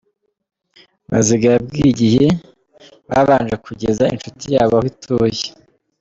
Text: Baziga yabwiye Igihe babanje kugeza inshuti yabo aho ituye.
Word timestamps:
Baziga 1.09 1.47
yabwiye 1.55 1.87
Igihe 1.93 2.25
babanje 3.09 3.55
kugeza 3.65 4.03
inshuti 4.13 4.45
yabo 4.55 4.73
aho 4.77 4.85
ituye. 4.91 5.45